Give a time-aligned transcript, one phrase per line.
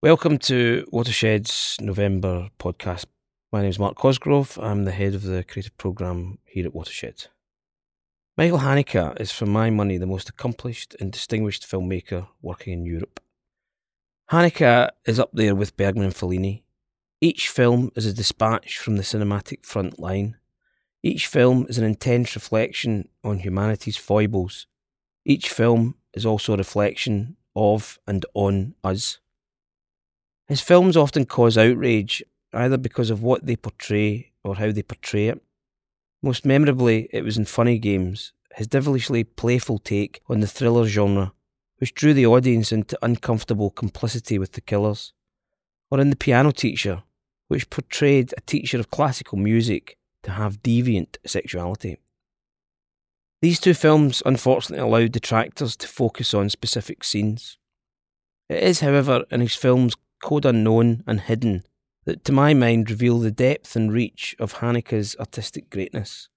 [0.00, 3.06] Welcome to Watershed's November podcast.
[3.50, 4.56] My name is Mark Cosgrove.
[4.62, 7.26] I'm the head of the creative programme here at Watershed.
[8.36, 13.18] Michael Haneke is, for my money, the most accomplished and distinguished filmmaker working in Europe.
[14.30, 16.62] Haneke is up there with Bergman and Fellini.
[17.20, 20.36] Each film is a dispatch from the cinematic front line.
[21.02, 24.68] Each film is an intense reflection on humanity's foibles.
[25.24, 29.18] Each film is also a reflection of and on us.
[30.48, 32.22] His films often cause outrage,
[32.54, 35.42] either because of what they portray or how they portray it.
[36.22, 41.32] Most memorably, it was in Funny Games, his devilishly playful take on the thriller genre,
[41.76, 45.12] which drew the audience into uncomfortable complicity with the killers.
[45.90, 47.02] Or in The Piano Teacher,
[47.48, 51.98] which portrayed a teacher of classical music to have deviant sexuality.
[53.40, 57.58] These two films unfortunately allowed detractors to focus on specific scenes.
[58.48, 61.64] It is, however, in his films code unknown and hidden,
[62.04, 66.28] that to my mind reveal the depth and reach of Haneke's artistic greatness.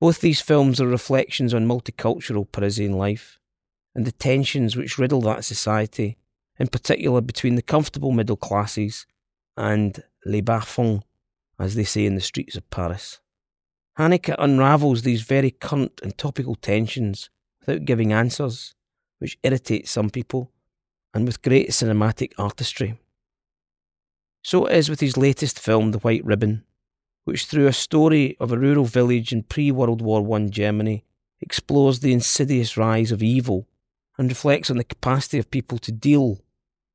[0.00, 3.38] Both these films are reflections on multicultural Parisian life
[3.94, 6.16] and the tensions which riddle that society,
[6.58, 9.06] in particular between the comfortable middle classes
[9.56, 11.02] and les bas-fonds,
[11.58, 13.20] as they say in the streets of Paris.
[13.98, 17.28] Haneke unravels these very current and topical tensions
[17.60, 18.74] without giving answers,
[19.18, 20.52] which irritate some people
[21.14, 22.98] and with great cinematic artistry.
[24.42, 26.64] So it is with his latest film, The White Ribbon,
[27.24, 31.04] which, through a story of a rural village in pre World War I Germany,
[31.40, 33.66] explores the insidious rise of evil
[34.16, 36.40] and reflects on the capacity of people to deal,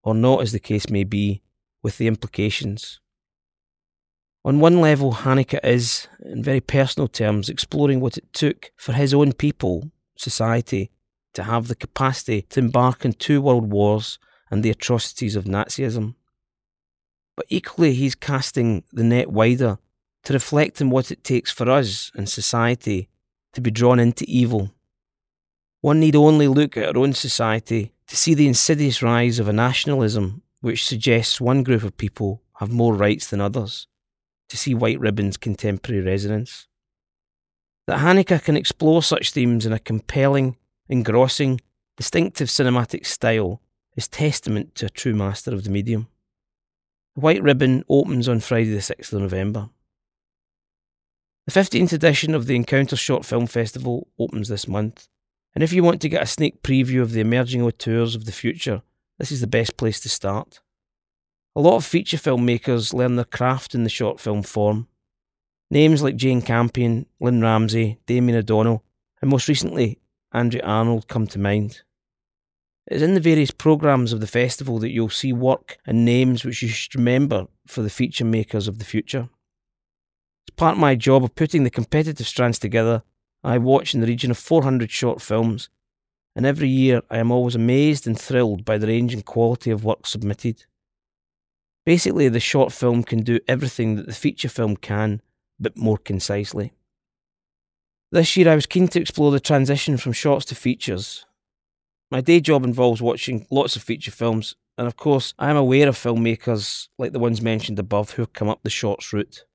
[0.03, 1.41] or not as the case may be,
[1.81, 2.99] with the implications.
[4.45, 9.13] On one level, Haneke is, in very personal terms, exploring what it took for his
[9.13, 10.91] own people, society,
[11.33, 16.15] to have the capacity to embark on two world wars and the atrocities of Nazism.
[17.35, 19.79] But equally, he's casting the net wider
[20.23, 23.09] to reflect on what it takes for us and society
[23.53, 24.71] to be drawn into evil.
[25.81, 29.53] One need only look at our own society to see the insidious rise of a
[29.53, 33.87] nationalism which suggests one group of people have more rights than others,
[34.47, 36.67] to see White Ribbon's contemporary resonance.
[37.87, 40.55] That Haneke can explore such themes in a compelling
[40.87, 41.61] engrossing,
[41.97, 43.61] distinctive cinematic style
[43.95, 46.07] is testament to a true master of the medium.
[47.15, 49.69] The White Ribbon opens on Friday, the 6th of November.
[51.45, 55.07] The 15th edition of the Encounter Short Film Festival opens this month,
[55.53, 58.31] and if you want to get a sneak preview of the emerging auteurs of the
[58.31, 58.81] future,
[59.19, 60.61] this is the best place to start.
[61.55, 64.87] A lot of feature filmmakers learn their craft in the short film form.
[65.69, 68.83] Names like Jane Campion, Lynne Ramsay, Damien O'Donnell,
[69.21, 69.99] and most recently
[70.33, 71.81] Andrea Arnold come to mind.
[72.87, 76.43] It is in the various programmes of the festival that you'll see work and names
[76.43, 79.29] which you should remember for the feature makers of the future.
[80.49, 83.03] As part of my job of putting the competitive strands together,
[83.43, 85.69] I watch in the region of 400 short films,
[86.35, 89.85] and every year I am always amazed and thrilled by the range and quality of
[89.85, 90.65] work submitted.
[91.85, 95.21] Basically, the short film can do everything that the feature film can,
[95.59, 96.73] but more concisely.
[98.13, 101.25] This year, I was keen to explore the transition from shorts to features.
[102.11, 105.89] My day job involves watching lots of feature films, and of course, I am aware
[105.89, 109.45] of filmmakers like the ones mentioned above who have come up the shorts route.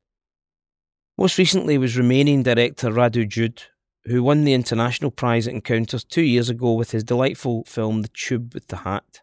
[1.17, 3.63] Most recently was Romanian director Radu Jude,
[4.07, 8.09] who won the International Prize at Encounters two years ago with his delightful film The
[8.09, 9.21] Tube with the Hat.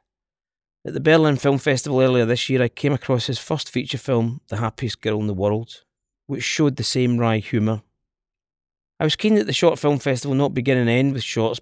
[0.88, 4.40] At the Berlin Film Festival earlier this year, I came across his first feature film,
[4.47, 5.84] The Happiest Girl in the World,
[6.25, 7.81] which showed the same wry humour
[9.00, 11.59] I was keen that the short film festival not begin and end with shorts,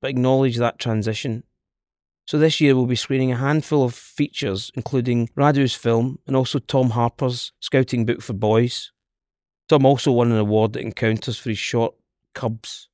[0.00, 1.44] but acknowledge that transition.
[2.26, 6.58] So this year we'll be screening a handful of features, including Radu's film and also
[6.58, 8.92] Tom Harper's Scouting Book for Boys.
[9.68, 11.94] Tom also won an award at Encounters for his short
[12.34, 12.88] Cubs.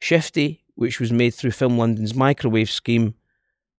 [0.00, 3.14] Shifty, which was made through Film London's microwave scheme,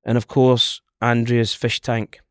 [0.03, 2.21] and of course, Andrea's Fish Tank.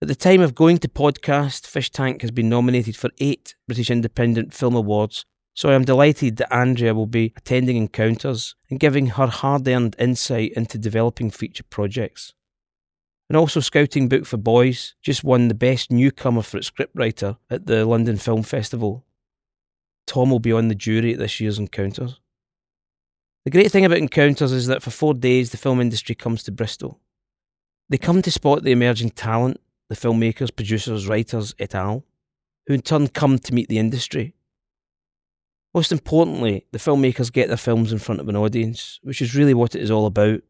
[0.00, 3.90] At the time of going to podcast, Fish Tank has been nominated for eight British
[3.90, 9.06] Independent Film Awards so I am delighted that Andrea will be attending encounters and giving
[9.06, 12.34] her hard earned insight into developing feature projects.
[13.30, 17.66] And also, Scouting Book for Boys just won the Best Newcomer for its scriptwriter at
[17.66, 19.04] the London Film Festival.
[20.06, 22.20] Tom will be on the jury at this year's Encounters.
[23.44, 26.52] The great thing about Encounters is that for four days the film industry comes to
[26.52, 27.00] Bristol.
[27.88, 32.04] They come to spot the emerging talent, the filmmakers, producers, writers, et al.,
[32.66, 34.34] who in turn come to meet the industry
[35.74, 39.54] most importantly, the filmmakers get their films in front of an audience, which is really
[39.54, 40.40] what it is all about.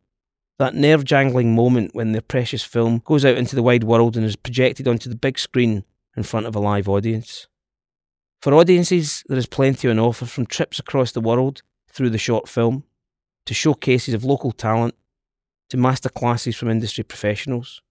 [0.56, 4.24] that nerve jangling moment when their precious film goes out into the wide world and
[4.24, 5.82] is projected onto the big screen
[6.16, 7.48] in front of a live audience.
[8.40, 12.48] For audiences, there is plenty on offer from trips across the world through the short
[12.48, 12.84] film,
[13.46, 14.94] to showcases of local talent,
[15.70, 17.82] to masterclasses from industry professionals.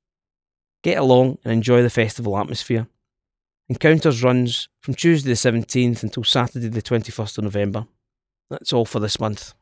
[0.83, 2.87] Get along and enjoy the festival atmosphere.
[3.69, 7.85] Encounters runs from Tuesday the 17th until Saturday the 21st of November.
[8.49, 9.53] That's all for this month.